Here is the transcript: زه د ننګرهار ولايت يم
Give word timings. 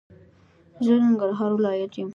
زه 0.83 0.91
د 0.97 1.01
ننګرهار 1.03 1.51
ولايت 1.57 1.93
يم 1.99 2.09